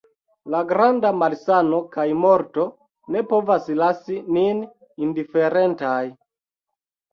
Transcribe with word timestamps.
La 0.51 0.59
granda 0.69 1.11
malsano 1.23 1.81
kaj 1.97 2.05
morto 2.21 2.65
ne 3.17 3.23
povas 3.35 3.69
lasi 3.83 4.19
nin 4.41 4.67
indiferentaj. 5.07 6.03